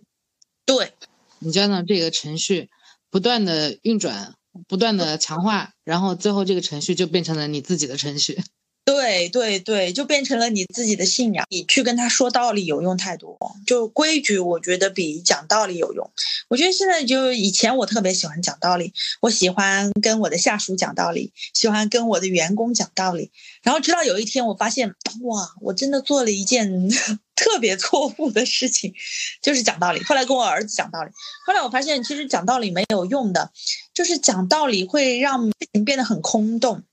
[0.66, 0.94] 对，
[1.40, 2.70] 你将让这个程序
[3.12, 4.34] 不断的运转，
[4.68, 8.42] 不断的强化，然后最后这个程序就变成了你自己的程序。
[8.86, 11.44] 对对对，就变成了你自己的信仰。
[11.50, 16.08] 你去跟他说道理有用太多，就规矩，我觉得比讲道理有用。
[16.50, 23.32] 我觉得现在就以前我特别喜欢讲道理，我喜欢跟我的下属讲道理，喜欢跟我的员工讲道理。
[23.64, 24.88] 然后直到有一天，我发现，
[25.24, 26.88] 哇，我真的做了一件
[27.36, 28.94] 特别错误的事情，
[29.42, 30.04] 就是讲道理。
[30.04, 31.10] 后来跟我儿子讲道理，
[31.48, 33.52] 后来我发现，其实讲道理没有用的，
[33.96, 36.84] 就是讲道理会让事情变得很空洞。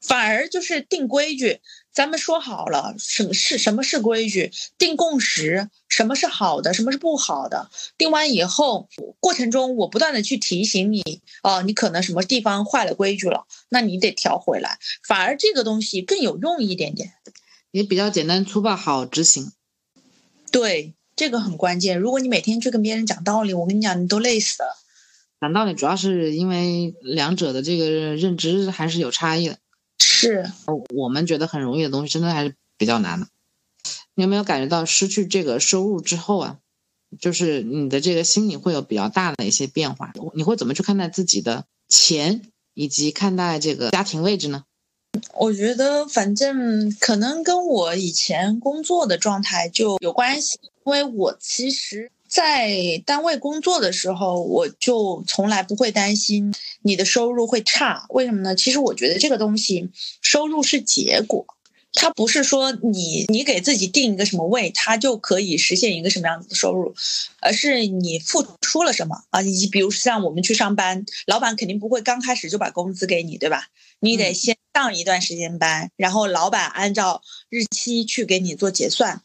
[0.00, 1.60] 反而就是定规矩，
[1.92, 7.70] 咱们说好了什么是什么是规矩，定共识，什么是好的，什么是不好的。
[7.98, 8.88] 定完以后，
[9.20, 11.02] 过程中我不断的去提醒你，
[11.42, 14.78] 哦，你可能什么地方坏了规矩了，那你得调回来。
[15.06, 17.14] 反而这个东西更有用一点点，
[17.70, 19.52] 也比较简单粗暴，好执行。
[20.52, 21.98] 对，这个很关键。
[21.98, 24.76] 如果你每天去跟别人讲道理，我跟你讲，你都累死了。
[25.40, 29.58] 讲道理主要是因为两者的这个认知还是有差异的。
[29.98, 30.50] 是，
[30.94, 33.26] 我们觉得很容易的东西，真的还是比较难的。
[34.14, 36.58] 你有没有感觉到失去这个收入之后啊，
[37.20, 40.12] 就是你的这个心理会有比较大的一些变化？
[40.34, 42.42] 你会怎么去看待自己的钱，
[42.74, 44.64] 以及看待这个家庭位置呢？
[45.34, 52.10] 我觉得，反正可能跟我以前工作的状态就有关系，因为我其实。
[52.28, 56.52] 在单位工作的时候，我就从来不会担心
[56.82, 58.06] 你的收入会差。
[58.10, 58.54] 为什么呢？
[58.54, 59.90] 其实我觉得这个东西，
[60.22, 61.46] 收入是结果，
[61.92, 66.94] 它不是说你你给自己定一个什么位，它就可以实现一个什么样子的收入，
[67.40, 69.40] 而是你付出了什么啊？
[69.40, 73.68] 你比如像我们去上班，老板肯定不会刚开始就把工资给你，对吧？
[74.00, 79.22] 你得先上一段时间班，然后老板按照日期去给你做结算。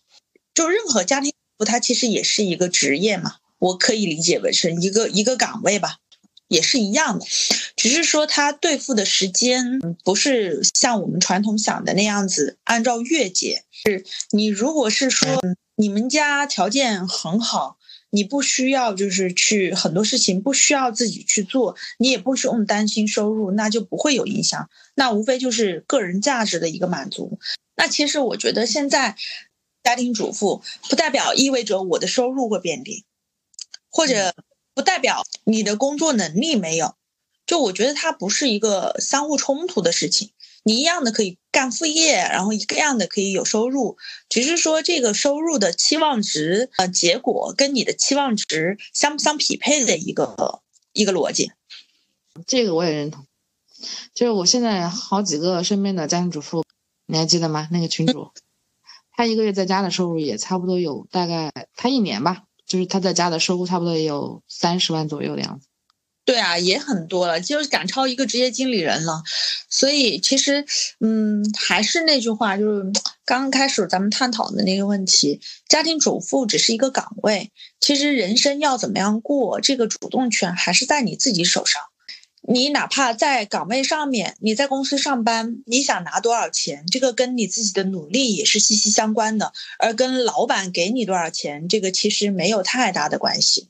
[0.54, 1.34] 就任何家庭。
[1.66, 5.98] 它其实也是一个职业嘛，我可以理解为是一个一个岗位吧，
[6.48, 7.26] 也是一样的，
[7.76, 13.64] 只是说它对付的时间不是像我们传统想的那样子，按照月结。
[13.72, 15.28] 是你如果是说
[15.76, 17.78] 你们家条件很好，
[18.10, 24.70] 你不需要就是去很多事情不需要自己去做，你也不用担心收入，那就不会有影响。
[24.96, 27.40] 那无非就是个人价值的一个满足。
[27.76, 29.16] 那其实我觉得现在。
[29.84, 33.06] 家庭主妇不代表意味着我的收入会变低，
[33.90, 34.36] 或者
[34.74, 36.96] 不代表你的工作能力没有。
[37.46, 40.32] 就我觉得它不是一个相互冲突的事情，
[40.64, 43.98] 你一样的可以干副业，然后一个样的可以有收入，
[44.30, 50.62] 只是说这个收入的期望值呃结果跟你的期望值相不相匹配的一个
[50.94, 51.52] 一个逻辑。
[52.48, 53.26] 这个我也认同，
[54.14, 56.64] 就是我现在好几个身边的家庭主妇，
[57.08, 57.68] 你还记得吗？
[57.72, 58.32] 那个群主。
[59.22, 65.68] 他一个月在家的收入也差不多有大概，他一年吧，就是他在家的收入差不多也有三十万左右的样子。
[66.26, 69.22] 对啊，也很多了，就是赶超一个职业经理人了。
[69.70, 70.66] 所以其实，
[71.02, 72.82] 嗯，还是那句话，就是
[73.24, 81.80] 刚刚开始咱们探讨的那个问题，家庭主妇只是一个岗位，其实人生要怎么样过，这个主动权还是在你自己手上。
[82.48, 93.70] 你哪怕在岗位上面，你在公司上班，你想拿多少钱，这个跟你自己的努力也是息息相关的，而跟老板给你多少钱，这个其实没有太大的关系。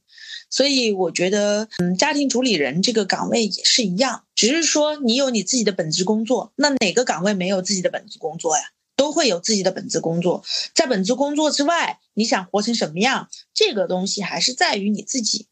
[0.49, 8.63] 所以我觉得，嗯，家庭主理人这个岗位也是一样，只是说你有你自己的本职工作，那哪个岗位没有自己的本职工作呀？
[8.97, 10.43] 都会有自己的本职工作，
[10.75, 15.47] 在本职工作之外，你想活成什么样，这个东西还是在于你自己。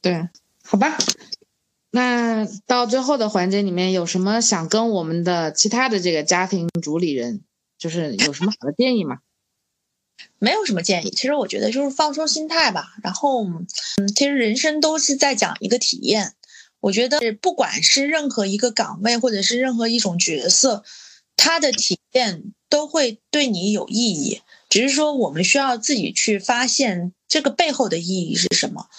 [0.00, 0.28] 对，
[0.62, 0.96] 好吧。
[1.96, 7.40] 那到最后的环节里面，有什么想跟我们的其他的这个家庭主理人，
[7.78, 9.20] 就是有什么好的建议吗？
[10.38, 12.96] 没有什么建议，其实我觉得就是放松心态吧。
[13.02, 13.66] 然后，嗯，
[14.14, 16.34] 其实人生都是在讲一个体验。
[16.80, 20.84] 我觉得不管是任何一个岗位，或者是任何一种角色，
[21.34, 24.42] 他的体验都会对你有意义。
[24.68, 28.90] 只是说我们需要自己去发现这个背后的意义是什么。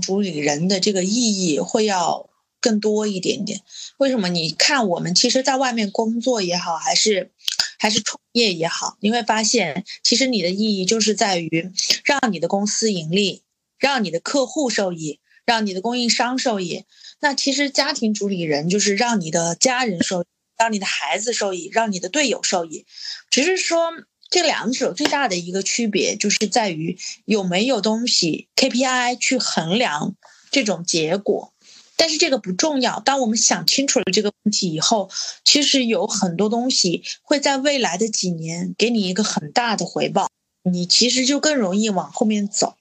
[0.00, 2.28] 主理人的这个意义会要
[2.60, 3.60] 更多一点点。
[3.98, 4.28] 为什么？
[4.28, 7.30] 你看，我们其实在外面工作也好，还是
[7.78, 11.72] 还是创业也好，你会发现，其实你的意义就是在于
[12.04, 13.42] 让你的公司盈利，
[13.78, 16.84] 让你的客户受益，让你的供应商受益。
[17.20, 20.24] 那其实家庭主理人就是让你的家人受，
[20.56, 22.86] 让你的孩子受益，让你的队友受益。
[23.30, 23.92] 只是说。
[24.30, 30.16] 这两者最大的一个区别，就是在于有没有东西 KPI 去衡量
[30.50, 31.52] 这种结果。
[31.96, 32.98] 但是这个不重要。
[32.98, 35.08] 当我们想清楚了这个问题以后，
[35.44, 40.28] 其实有很多东西会在未来的几年给你一个很大的回报，
[40.64, 42.76] 你其实就更容易往后面走。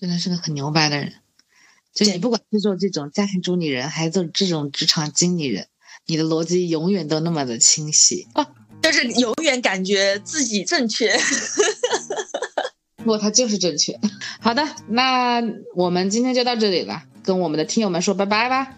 [0.00, 1.12] 真的是个很牛掰的人，
[1.92, 5.68] 就你不管是做这种家庭主理人，还是做这种职场经理人，
[6.06, 8.48] 你的逻辑永远都那么的清晰啊，
[8.86, 11.12] 就是永远感觉自己正确。
[13.04, 13.98] 不，他就是正确。
[14.40, 15.42] 好的，那
[15.74, 18.76] 我们今天就到这里了，跟我们的听友们说拜拜吧，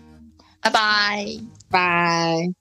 [0.63, 1.27] 拜拜。
[1.71, 2.58] 拜。